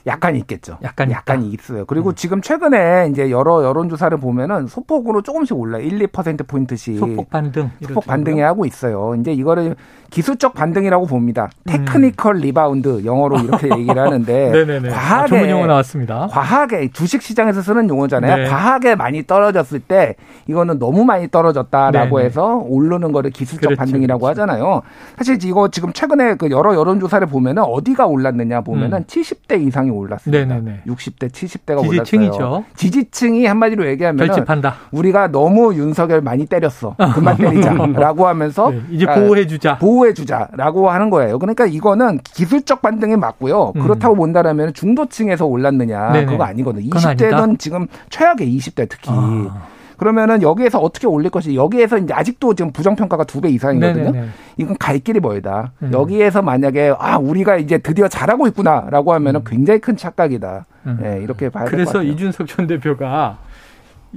[0.07, 0.79] 약간 있겠죠.
[0.83, 1.85] 약간 약간이 있어요.
[1.85, 2.15] 그리고 음.
[2.15, 7.71] 지금 최근에 이제 여러 여론 조사를 보면은 소폭으로 조금씩 올라 1, 2% 포인트씩 소폭 반등
[7.83, 9.17] 소폭 반등이 하고 있어요.
[9.19, 9.75] 이제 이거를
[10.11, 11.51] 기술적 반등이라고 봅니다.
[11.67, 12.41] technical 음.
[12.41, 14.89] rebound 영어로 이렇게 얘기를 하는데 네네네.
[14.91, 16.29] 과하게 아, 용어 나왔습니다.
[16.31, 18.37] 과하게 주식 시장에서 쓰는 용어잖아요.
[18.37, 18.45] 네.
[18.49, 20.15] 과하게 많이 떨어졌을 때
[20.47, 22.27] 이거는 너무 많이 떨어졌다라고 네네.
[22.27, 24.43] 해서 오르는 거를 기술적 그렇죠, 반등이라고 그렇죠.
[24.43, 24.83] 하잖아요.
[25.19, 29.05] 사실 이거 지금 최근에 그 여러 여론 조사를 보면은 어디가 올랐느냐 보면은 음.
[29.05, 30.55] 70대 이상이 올랐습니다.
[30.55, 30.83] 네네네.
[30.87, 32.37] 60대, 70대가 지지층이죠.
[32.37, 32.65] 올랐어요.
[32.77, 34.75] 지지층이 한마디로 얘기하면 결집한다.
[34.93, 36.97] 우리가 너무 윤석열 많이 때렸어.
[37.15, 39.79] 그만 때리자라고 하면서 네, 이제 보호해 주자.
[39.79, 41.39] 보호해 주자라고 하는 거예요.
[41.39, 43.73] 그러니까 이거는 기술적 반등이 맞고요.
[43.77, 43.83] 음.
[43.83, 46.27] 그렇다고 본다라면 중도층에서 올랐느냐 네네.
[46.27, 46.89] 그거 아니거든요.
[46.91, 49.11] 20대는 지금 최악의 20대 특히.
[49.13, 49.67] 아.
[49.97, 54.11] 그러면은 여기에서 어떻게 올릴 것이 여기에서 이제 아직도 지금 부정평가가 두 배 이상이거든요.
[54.11, 54.29] 네네네.
[54.57, 55.73] 이건 갈 길이 멀다.
[55.83, 55.91] 음.
[55.93, 59.45] 여기에서 만약에 아 우리가 이제 드디어 잘하고 있구나라고 하면은 음.
[59.47, 60.67] 굉장히 큰 착각이다.
[60.87, 60.99] 음.
[61.01, 62.03] 네, 이렇게 봐야 될 것 같아요.
[62.03, 63.39] 그래서 이준석 전 대표가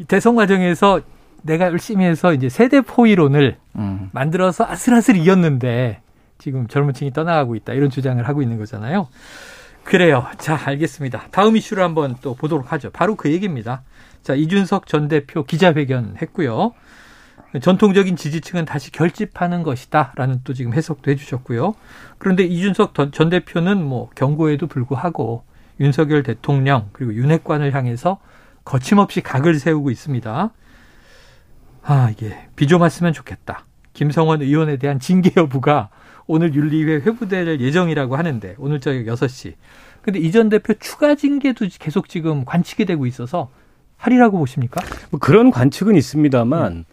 [0.08, 1.02] 대선 과정에서
[1.42, 4.10] 내가 열심히 해서 이제 세대 포위론을 음.
[4.12, 6.02] 만들어서 아슬아슬 이겼는데
[6.38, 9.08] 지금 젊은 층이 떠나가고 있다 이런 주장을 하고 있는 거잖아요.
[9.84, 10.26] 그래요.
[10.38, 11.24] 자, 알겠습니다.
[11.32, 12.90] 다음 이슈를 한번 또 보도록 하죠.
[12.92, 13.82] 바로 그 얘기입니다.
[14.30, 16.74] 자, 이준석 전 대표 기자회견 했고요.
[17.64, 21.74] 전통적인 지지층은 다시 결집하는 것이다라는 또 지금 해석도 해주셨고요.
[22.20, 25.46] 그런데 이준석 전 대표는 뭐 경고에도 불구하고
[25.80, 28.20] 윤석열 대통령 그리고 윤핵관을 향해서
[28.66, 30.52] 거침없이 각을 세우고 있습니다.
[31.82, 33.66] 아 이게 비좀 왔으면 좋겠다.
[33.94, 35.90] 김성원 의원에 대한 징계 여부가
[36.28, 39.56] 오늘 윤리회 회부될 예정이라고 하는데 오늘 저녁 6시.
[40.04, 43.50] 근데 이 전 대표 추가 징계도 계속 지금 관측이 되고 있어서
[44.00, 44.82] 하리라고 보십니까?
[45.12, 46.84] 뭐 그런 관측은 있습니다만 음.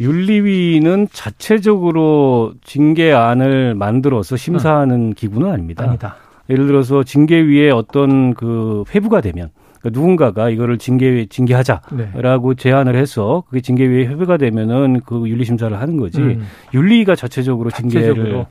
[0.00, 5.14] 윤리위는 자체적으로 징계안을 만들어서 심사하는 음.
[5.14, 5.84] 기구는 아닙니다.
[5.84, 6.16] 아니다.
[6.50, 12.62] 예를 들어서 징계위에 어떤 그 회부가 되면 그러니까 누군가가 이거를 징계 징계하자라고 네.
[12.62, 16.46] 제안을 해서 그게 징계위에 회부가 되면은 그 윤리 심사를 하는 거지 음.
[16.74, 18.40] 윤리가 자체적으로 자체적으로.
[18.40, 18.46] 아,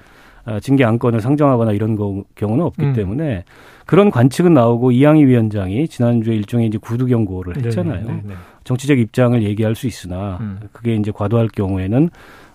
[0.62, 2.94] 징계 안건을 상정하거나 이런 거, 경우는 없기 음.
[2.94, 3.44] 때문에
[3.86, 8.06] 그런 관측은 나오고 이양희 위원장이 지난주에 일종의 이제 구두 경고를 네, 했잖아요.
[8.06, 8.34] 네네, 네네.
[8.64, 10.60] 정치적 입장을 얘기할 수 있으나 음.
[10.72, 12.10] 그게 이제 과도할 경우에는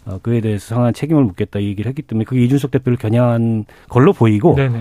[0.04, 4.12] 어, 그에 대해서 상한 책임을 묻겠다 이 얘기를 했기 때문에 그게 이준석 대표를 겨냥한 걸로
[4.12, 4.78] 보이고 네네.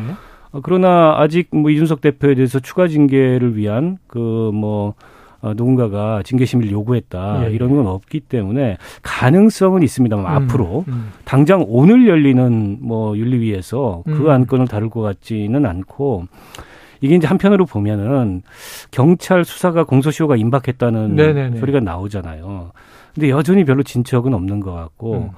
[0.51, 4.95] 어, 그러나 아직 뭐 이준석 대표에 대해서 추가 징계를 위한 그뭐
[5.41, 7.51] 어, 누군가가 징계 심의를 요구했다 예, 예.
[7.51, 11.11] 이런 건 없기 때문에 가능성은 있습니다만 음, 앞으로 음.
[11.25, 14.29] 당장 오늘 열리는 뭐 윤리위에서 그 음.
[14.29, 16.25] 안건을 다룰 것 같지는 않고
[17.01, 18.43] 이게 이제 한편으로 보면은
[18.91, 21.59] 경찰 수사가 공소시효가 임박했다는 네네네.
[21.59, 22.71] 소리가 나오잖아요.
[23.15, 25.29] 근데 여전히 별로 진척은 없는 것 같고 음.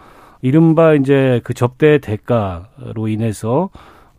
[0.41, 3.69] 이른바 이제 그 접대 대가로 인해서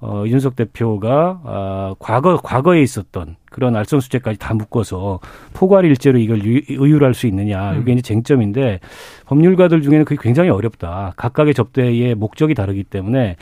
[0.00, 5.20] 어, 이준석 대표가 아, 과거 과거에 있었던 그런 알선 수재까지 다 묶어서
[5.54, 7.98] 포괄 일제로 이걸 의율할 수 있느냐 이게 음.
[7.98, 8.80] 이제 쟁점인데
[9.26, 11.14] 법률가들 중에는 그게 굉장히 어렵다.
[11.16, 13.36] 각각의 접대의 목적이 다르기 때문에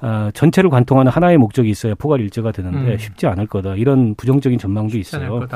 [0.00, 2.98] 어, 전체를 관통하는 하나의 목적이 있어야 포괄 일제가 되는데 음.
[2.98, 3.74] 쉽지 않을 거다.
[3.74, 5.46] 이런 부정적인 전망도 있어요.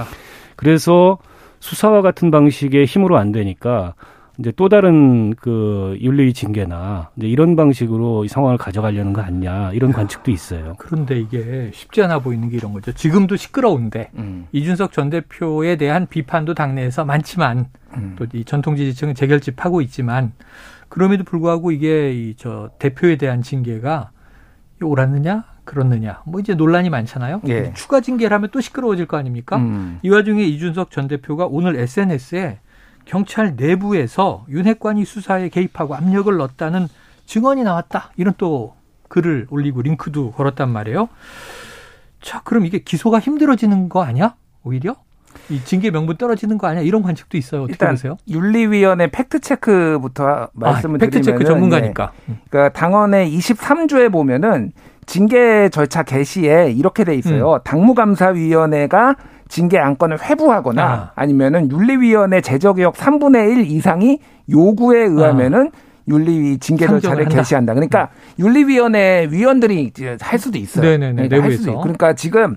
[0.56, 1.18] 그래서
[1.60, 3.94] 수사와 같은 방식의 힘으로 안 되니까
[4.42, 9.92] 이제 또 다른 그 윤리 징계나 이제 이런 방식으로 이 상황을 가져가려는 거 아니냐 이런
[9.92, 10.74] 관측도 있어요.
[10.78, 12.90] 그런데 이게 쉽지 않아 보이는 게 이런 거죠.
[12.90, 14.48] 지금도 시끄러운데 음.
[14.50, 18.16] 이준석 전 대표에 대한 비판도 당내에서 많지만 음.
[18.18, 20.32] 또이 전통 지지층은 재결집하고 있지만
[20.88, 24.10] 그럼에도 불구하고 이게 이 저 대표에 대한 징계가
[24.82, 27.42] 옳았느냐 그렇느냐 뭐 이제 논란이 많잖아요.
[27.46, 27.72] 예.
[27.74, 29.58] 추가 징계를 하면 또 시끄러워질 거 아닙니까?
[29.58, 30.00] 음.
[30.02, 32.58] 이 와중에 이준석 전 대표가 오늘 SNS에
[33.04, 36.88] 경찰 내부에서 윤핵관이 수사에 개입하고 압력을 넣었다는
[37.26, 38.10] 증언이 나왔다.
[38.16, 38.74] 이런 또
[39.08, 41.08] 글을 올리고 링크도 걸었단 말이에요.
[42.20, 44.34] 자, 그럼 이게 기소가 힘들어지는 거 아니야?
[44.64, 44.96] 오히려?
[45.48, 46.82] 이 징계 명분 떨어지는 거 아니야?
[46.82, 47.62] 이런 관측도 있어요.
[47.62, 48.16] 어떻게 일단 보세요?
[48.28, 52.12] 윤리위원회 팩트 체크부터 말씀을 아, 팩트 체크 전문가니까.
[52.26, 52.36] 네.
[52.48, 54.72] 그러니까 당헌의 23조에 보면은
[55.06, 57.54] 징계 절차 개시에 이렇게 돼 있어요.
[57.54, 57.58] 음.
[57.64, 59.16] 당무감사위원회가
[59.52, 61.26] 징계 안건을 회부하거나 아.
[61.26, 64.18] 니면은 윤리위원회 제적의혹 3분의 1 이상이
[64.50, 65.78] 요구에 의하면은 아.
[66.08, 67.74] 윤리위 징계 절차를 개시한다.
[67.74, 68.46] 그러니까 음.
[68.46, 70.82] 윤리위원회 위원들이 할 수도 있어요.
[70.82, 71.28] 네네네.
[71.28, 71.80] 그러니까 할 수도 있고.
[71.82, 72.56] 그러니까 지금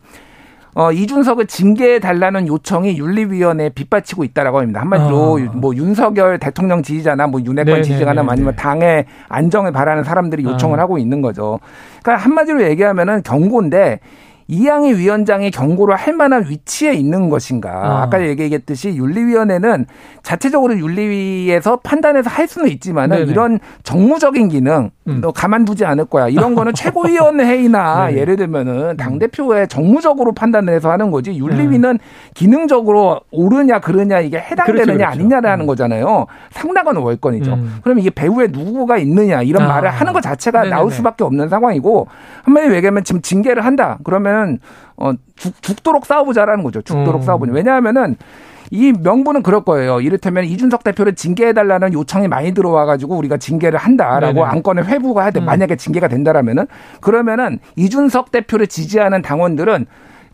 [0.74, 4.80] 어, 이준석을 징계해 달라는 요청이 윤리위원회에 빗받치고 있다라고 합니다.
[4.80, 5.52] 한마디로 아.
[5.54, 10.84] 뭐 윤석열 대통령 지지자나 뭐 윤핵관 지지자나 아니면 당의 안정을 바라는 사람들이 요청을 아.
[10.84, 11.60] 하고 있는 거죠.
[12.02, 14.00] 그러니까 한마디로 얘기하면은 경고인데
[14.48, 17.70] 이양희 위원장이 경고를 할 만한 위치에 있는 것인가.
[17.70, 17.98] 어.
[18.04, 19.88] 아까 얘기했듯이 윤리위원회는
[20.22, 25.20] 자체적으로 윤리위에서 판단해서 할 수는 있지만은 이런 정무적인 기능 음.
[25.22, 26.28] 너 가만두지 않을 거야.
[26.28, 28.18] 이런 거는 최고위원회의나 네.
[28.18, 28.98] 예를 들면은 음.
[28.98, 31.98] 당대표의 정무적으로 판단을 해서 하는 거지 윤리위는 음.
[32.34, 35.12] 기능적으로 옳으냐 그르냐 이게 해당되느냐 그렇죠, 그렇죠.
[35.12, 35.68] 아니냐라는 음.
[35.68, 36.26] 거잖아요.
[36.52, 37.54] 상당한 월권이죠.
[37.54, 37.78] 음.
[37.84, 39.68] 그러면 이게 배후에 누구가 있느냐 이런 아.
[39.68, 40.76] 말을 하는 것 자체가 네네네.
[40.76, 42.08] 나올 수밖에 없는 상황이고
[42.44, 43.98] 한마디로 얘기하면 지금 징계를 한다.
[44.04, 44.60] 그러면 그러면
[44.98, 46.82] 어 죽, 죽도록 싸워보자라는 거죠.
[46.82, 47.26] 죽도록 음.
[47.26, 47.54] 싸워보자.
[47.54, 48.18] 왜냐하면은
[48.72, 50.02] 이 명분은 그럴 거예요.
[50.02, 54.44] 이를테면 이준석 대표를 징계해달라는 요청이 많이 들어와가지고 우리가 징계를 한다라고 네네.
[54.44, 55.40] 안건을 회부가 돼.
[55.40, 55.46] 음.
[55.46, 56.68] 만약에 징계가 된다라면은
[57.00, 59.86] 그러면은 이준석 대표를 지지하는 당원들은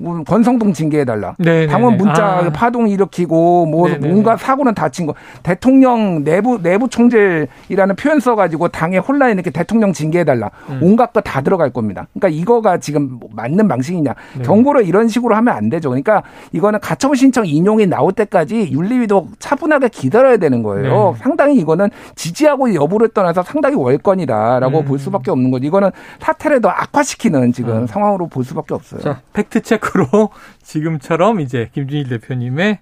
[0.02, 1.36] 뭐 권성동 징계해달라.
[1.40, 1.68] 네네네.
[1.68, 2.50] 당원 문자 아.
[2.52, 4.08] 파동 일으키고 뭐 네네네.
[4.10, 5.14] 뭔가 사고는 다친 거.
[5.44, 10.50] 대통령 내부 내부 총재이라는 표현 써가지고 당의 혼란에 이렇게 대통령 징계해달라.
[10.70, 10.80] 음.
[10.84, 12.08] 온갖 거 다 들어갈 겁니다.
[12.14, 14.16] 그러니까 이거가 지금 맞는 방식이냐.
[14.38, 14.44] 네.
[14.44, 15.90] 경고를 이런 식으로 하면 안 되죠.
[15.90, 21.12] 그러니까 이거는 가처분 신청 인용이 나올 때까지 윤리위도 차분하게 기다려야 되는 거예요.
[21.16, 21.24] 네.
[21.24, 24.86] 상당히 이거는 지지하고 여부를 떠나서 상당히 월권이다라고 음.
[24.86, 25.66] 볼 수밖에 없는 거죠.
[25.68, 27.88] 이거는 사태를 더 악화시키는 지금 음.
[27.88, 29.02] 상황으로 볼 수밖에 없어요.
[29.02, 30.30] 자, 팩트 체크 식으로
[30.64, 32.80] 지금처럼 이제 김준일 대표님의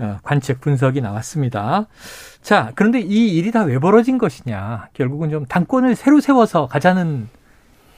[0.00, 1.88] 어, 관측 분석이 나왔습니다.
[2.40, 4.88] 자, 그런데 이 일이 다 왜 벌어진 것이냐.
[4.92, 7.28] 결국은 좀 당권을 새로 세워서 가자는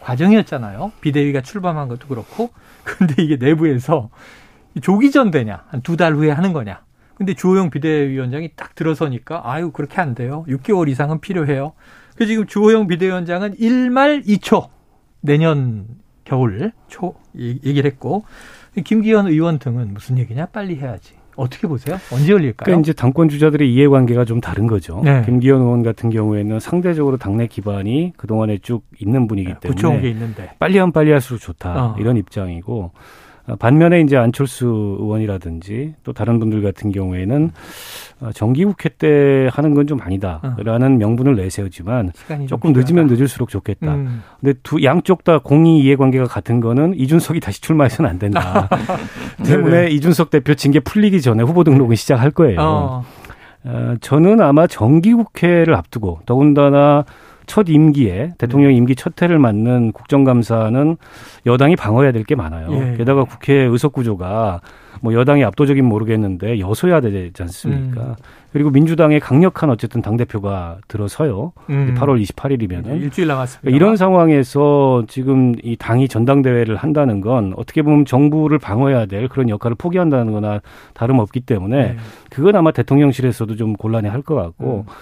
[0.00, 0.92] 과정이었잖아요.
[1.02, 2.50] 비대위가 출범한 것도 그렇고.
[2.84, 4.08] 근데 이게 내부에서
[4.80, 6.82] 조기 전 되냐, 한 두 달 후에 하는 거냐.
[7.16, 10.44] 근데 주호영 비대위원장이 딱 들어서니까 아유 그렇게 안 돼요.
[10.48, 11.74] 6개월 이상은 필요해요.
[12.16, 14.68] 그 지금 주호영 비대위원장은 1말 2초
[15.20, 15.86] 내년
[16.30, 18.22] 겨울 초 얘기를 했고
[18.84, 21.14] 김기현 의원 등은 무슨 얘기냐 빨리 해야지.
[21.36, 21.96] 어떻게 보세요?
[22.12, 22.64] 언제 열릴까요?
[22.64, 25.00] 그러니까 이제 당권 주자들의 이해관계가 좀 다른 거죠.
[25.02, 25.22] 네.
[25.24, 30.02] 김기현 의원 같은 경우에는 상대적으로 당내 기반이 그 동안에 쭉 있는 분이기 네, 때문에 붙여온
[30.02, 31.96] 게 있는데 빨리 하면 빨리 할수록 좋다 어.
[31.98, 32.92] 이런 입장이고 어,
[33.58, 37.50] 반면에 이제 안철수 의원이라든지 또 다른 분들 같은 경우에는
[38.20, 40.96] 어, 정기국회 때 하는 건 좀 아니다라는 어.
[40.98, 42.12] 명분을 내세우지만
[42.46, 43.94] 조금 늦으면 늦을수록 좋겠다.
[43.94, 44.22] 음.
[44.40, 48.68] 근데 두 양쪽 다 공의 이해관계가 같은 거는 이준석이 다시 출마해서는 안 된다.
[49.44, 52.60] 때문에 이준석 대표 징계 풀리기 전에 후보 등록은 시작할 거예요.
[52.60, 53.04] 어.
[53.64, 57.04] 어, 저는 아마 정기국회를 앞두고 더군다나
[57.50, 58.76] 첫 임기에 대통령 네.
[58.76, 60.96] 임기 첫 해를 맞는 국정감사는
[61.46, 62.68] 여당이 방어해야 될 게 많아요.
[62.72, 62.96] 예.
[62.96, 64.60] 게다가 국회 의석 구조가
[65.00, 68.00] 뭐 여당이 압도적인 모르겠는데 여소야 되지 않습니까?
[68.02, 68.14] 음.
[68.52, 71.52] 그리고 민주당의 강력한 어쨌든 당 대표가 들어서요.
[71.70, 71.96] 음.
[71.98, 73.74] 8월 28일이면은 일주일 남았습니다.
[73.74, 79.74] 이런 상황에서 지금 이 당이 전당대회를 한다는 건 어떻게 보면 정부를 방어해야 될 그런 역할을
[79.76, 80.60] 포기한다는 거나
[80.94, 81.96] 다름없기 때문에 네.
[82.30, 84.92] 그건 아마 대통령실에서도 좀 곤란해 할 것 같고 음.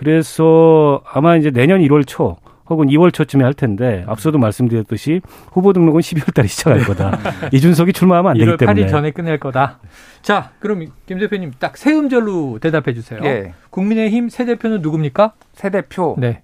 [0.00, 2.38] 그래서 아마 이제 내년 1월 초
[2.70, 5.20] 혹은 2월 초쯤에 할 텐데 앞서도 말씀드렸듯이
[5.52, 7.18] 후보 등록은 12월 달에 시작할 거다.
[7.52, 8.86] 이준석이 출마하면 안 되기 때문에.
[8.86, 9.78] 8일 전에 끝낼 거다.
[10.22, 13.20] 자, 그럼 김 대표님 딱 세 음절로 대답해 주세요.
[13.24, 13.52] 예.
[13.68, 15.32] 국민의힘 새 대표는 누굽니까?
[15.52, 16.16] 새 대표.
[16.18, 16.40] 네.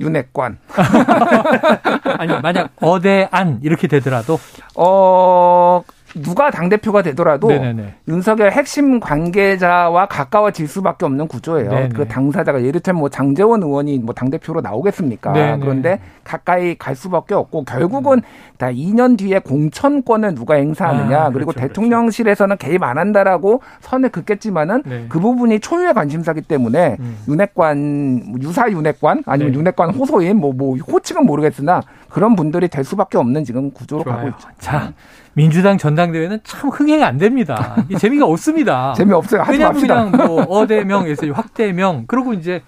[0.00, 0.58] 윤핵관.
[2.18, 4.38] 아니 만약 어대안 이렇게 되더라도
[4.76, 5.82] 어
[6.14, 7.94] 누가 당 대표가 되더라도 네네네.
[8.08, 11.70] 윤석열 핵심 관계자와 가까워질 수밖에 없는 구조예요.
[11.70, 11.88] 네네.
[11.90, 15.32] 그 당사자가 예를 들면 뭐 장재원 의원이 뭐 당 대표로 나오겠습니까?
[15.32, 15.58] 네네.
[15.60, 18.20] 그런데 가까이 갈 수밖에 없고 결국은
[18.56, 21.68] 다 2년 뒤에 공천권을 누가 행사하느냐 아, 그리고 그렇죠, 그렇죠.
[21.68, 22.68] 대통령실에서는 그렇죠.
[22.70, 25.06] 개입 안 한다라고 선을 긋겠지만은 네.
[25.08, 27.18] 그 부분이 초유의 관심사기 때문에 음.
[27.28, 29.58] 윤핵관 뭐 유사 윤핵관 아니면 네.
[29.58, 34.16] 윤핵관 호소인 뭐, 뭐 호칭은 모르겠으나 그런 분들이 될 수밖에 없는 지금 구조로 좋아요.
[34.16, 34.48] 가고 있죠.
[34.58, 34.92] 자,
[35.34, 37.76] 민주당 전 당대회는 참 흥행이 안 됩니다.
[37.98, 38.94] 재미가 없습니다.
[38.96, 39.42] 재미없어요.
[39.42, 40.10] 하지 왜냐하면 맙시다.
[40.10, 42.62] 그냥 뭐 어대명에서 확대명 그리고 이제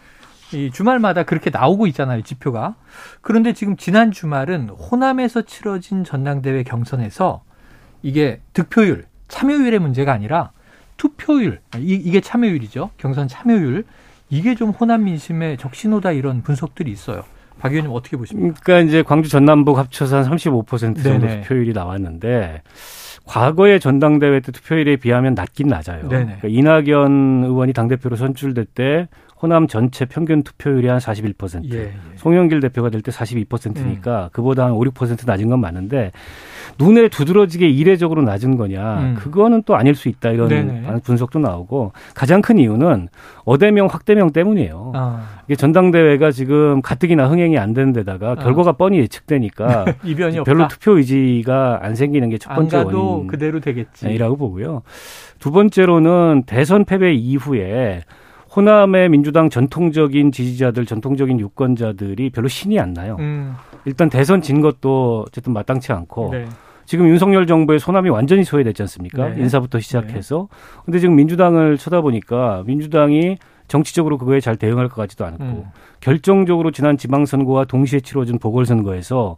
[0.52, 2.74] 이 주말마다 그렇게 나오고 있잖아요, 지표가.
[3.20, 7.42] 그런데 지금 지난 주말은 호남에서 치러진 전당대회 경선에서
[8.02, 10.50] 이게 득표율, 참여율의 문제가 아니라
[10.96, 12.90] 투표율, 이, 게 참여율이죠.
[12.98, 13.84] 경선 참여율.
[14.28, 17.24] 이게 좀 호남 민심의 적신호다 이런 분석들이 있어요.
[17.58, 18.58] 박 의원님 어떻게 보십니까?
[18.62, 21.42] 그러니까 이제 광주 전남북 합쳐서 한 35% 정도 네네.
[21.42, 22.62] 투표율이 나왔는데
[23.30, 26.08] 과거의 전당대회 때 투표율에 비하면 낮긴 낮아요.
[26.08, 29.08] 그러니까 이낙연 의원이 당대표로 선출될 때
[29.42, 31.72] 호남 전체 평균 투표율이 한 41%.
[31.72, 31.92] 예, 예.
[32.16, 34.28] 송영길 대표가 될 때 42%니까 음.
[34.32, 36.12] 그보다 한 5, 6% 낮은 건 맞는데
[36.78, 39.00] 눈에 두드러지게 이례적으로 낮은 거냐.
[39.00, 39.14] 음.
[39.18, 40.30] 그거는 또 아닐 수 있다.
[40.30, 41.00] 이런 네네.
[41.04, 43.08] 분석도 나오고 가장 큰 이유는
[43.44, 44.92] 어대명 확대명 때문이에요.
[44.94, 45.26] 아.
[45.46, 48.34] 이게 전당대회가 지금 가뜩이나 흥행이 안 되는 데다가 아.
[48.34, 50.68] 결과가 뻔히 예측되니까 이변이 별로 없다.
[50.68, 53.26] 투표 의지가 안 생기는 게 첫 번째 원인.
[53.26, 54.08] 그대로 되겠지.
[54.10, 54.82] 이라고 보고요.
[55.38, 58.02] 두 번째로는 대선 패배 이후에
[58.54, 63.16] 호남의 민주당 전통적인 지지자들, 전통적인 유권자들이 별로 신이 안 나요.
[63.20, 63.54] 음.
[63.84, 66.46] 일단 대선 진 것도 어쨌든 마땅치 않고 네.
[66.84, 69.28] 지금 윤석열 정부의 소남이 완전히 소외됐지 않습니까?
[69.28, 69.42] 네.
[69.42, 70.48] 인사부터 시작해서.
[70.50, 70.82] 네.
[70.84, 75.64] 근데 지금 민주당을 쳐다보니까 민주당이 정치적으로 그거에 잘 대응할 것 같지도 않고 음.
[76.00, 79.36] 결정적으로 지난 지방선거와 동시에 치러진 보궐선거에서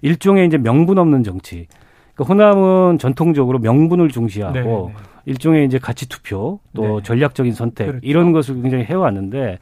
[0.00, 1.66] 일종의 이제 명분 없는 정치.
[2.14, 4.68] 그러니까 호남은 전통적으로 명분을 중시하고 네네.
[4.68, 4.94] 네.
[5.26, 7.02] 일종의 이제 가치 투표 또 네.
[7.02, 8.00] 전략적인 선택 그렇죠.
[8.02, 9.58] 이런 것을 굉장히 해왔는데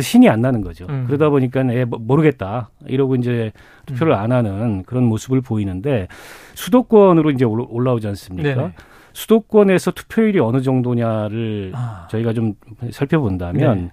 [0.00, 0.86] 신이 안 나는 거죠.
[0.88, 1.04] 음.
[1.06, 3.52] 그러다 보니까 에, 뭐, 모르겠다 이러고 이제
[3.86, 4.18] 투표를 음.
[4.18, 6.08] 안 하는 그런 모습을 보이는데
[6.54, 8.54] 수도권으로 이제 올라오지 않습니까?
[8.54, 8.72] 네네.
[9.14, 12.06] 수도권에서 투표율이 어느 정도냐를 아.
[12.10, 12.54] 저희가 좀
[12.92, 13.90] 살펴본다면 네.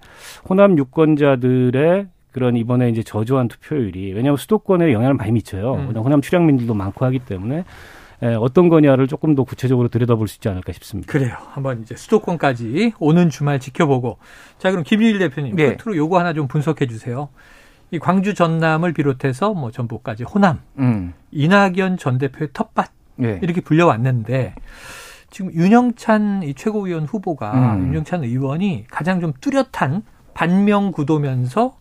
[0.48, 2.06] 호남 유권자들의
[2.36, 5.72] 그런 이번에 이제 저조한 투표율이 왜냐하면 수도권에 영향을 많이 미쳐요.
[5.72, 5.96] 음.
[5.96, 7.64] 호남 출향민들도 많고 하기 때문에
[8.22, 11.10] 예, 어떤 거냐를 조금 더 구체적으로 들여다볼 수 있지 않을까 싶습니다.
[11.10, 11.34] 그래요.
[11.52, 14.18] 한번 이제 수도권까지 오는 주말 지켜보고.
[14.58, 15.76] 자, 그럼 김일일 대표님 네.
[15.76, 17.30] 끝으로 요거 하나 좀 분석해 주세요.
[17.90, 21.14] 이 광주 전남을 비롯해서 뭐 전북까지 호남, 음.
[21.30, 23.40] 이낙연 전 대표의 텃밭 네.
[23.42, 24.56] 이렇게 불려왔는데
[25.30, 27.86] 지금 윤영찬 이 최고위원 후보가 음.
[27.88, 30.02] 윤영찬 의원이 가장 좀 뚜렷한
[30.34, 31.76] 반명 구도면서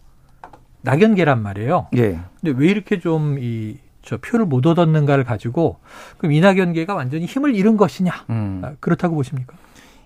[0.85, 1.87] 낙연계란 말이에요.
[1.97, 2.19] 예.
[2.41, 5.79] 근데 왜 이렇게 좀 이 저 표를 못 얻었는가를 가지고
[6.19, 8.61] 그럼 이낙연계가 완전히 힘을 잃은 것이냐 음.
[8.63, 9.55] 아, 그렇다고 보십니까?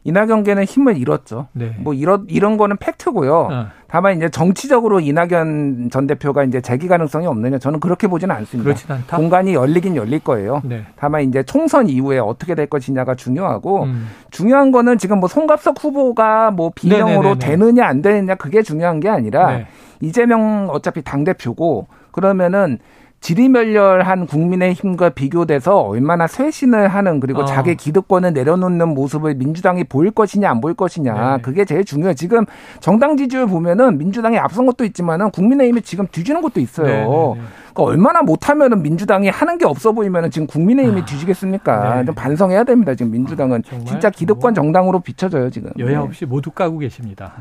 [0.04, 1.48] 이낙연계는 힘을 잃었죠.
[1.54, 1.76] 네.
[1.80, 3.36] 뭐 이런 이런 거는 팩트고요.
[3.52, 3.68] 어.
[3.88, 9.00] 다만 이제 정치적으로 이낙연 전 대표가 이제 재기 가능성이 없느냐 저는 그렇게 보지는 않습니다.
[9.10, 10.62] 공간이 열리긴 열릴 거예요.
[10.64, 10.84] 네.
[10.96, 14.08] 다만 이제 총선 이후에 어떻게 될 것이냐가 중요하고 음.
[14.32, 17.40] 중요한 거는 지금 뭐 송갑석 후보가 뭐 비명으로 네네네네.
[17.40, 19.68] 되느냐 안 되느냐 그게 중요한 게 아니라 네.
[20.02, 22.80] 이재명 어차피 당 대표고 그러면은
[23.22, 27.46] 지리멸렬한 국민의힘과 비교돼서 얼마나 쇄신을 하는 그리고 어.
[27.46, 32.14] 자기 기득권을 내려놓는 모습을 민주당이 보일 것이냐 안 보일 것이냐 네 그게 제일 중요해요.
[32.14, 32.46] 지금
[32.80, 36.88] 정당 지지율 보면은 민주당이 앞선 것도 있지만은 국민의힘이 지금 뒤지는 것도 있어요.
[36.88, 37.42] 네네네.
[37.80, 41.96] 그러니까 얼마나 못하면은 민주당이 하는 게 없어 보이면은 지금 국민의힘이 아, 뒤지겠습니까?
[41.96, 42.06] 네.
[42.06, 42.96] 좀 반성해야 됩니다.
[42.96, 45.72] 지금 민주당은 아, 진짜 기득권 정당으로 비춰져요 지금.
[45.80, 45.96] 여야 네.
[45.96, 47.34] 없이 모두 까고 계십니다.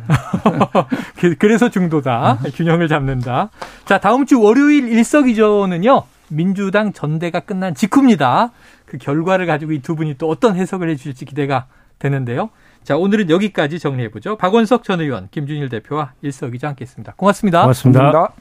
[1.18, 3.50] 그, 그래서 중도다 균형을 잡는다.
[3.84, 8.50] 자 다음 주 월요일 일석이조는요 민주당 전대가 끝난 직후입니다.
[8.86, 11.66] 그 결과를 가지고 이 두 분이 또 어떤 해석을 해주실지 기대가
[11.98, 12.50] 되는데요.
[12.84, 14.36] 자, 오늘은 여기까지 정리해보죠.
[14.36, 17.12] 박원석 전 의원, 김준일 대표와 일석이조 함께 했습니다.
[17.16, 17.62] 고맙습니다.
[17.62, 18.00] 고맙습니다.
[18.00, 18.34] 고맙습니다.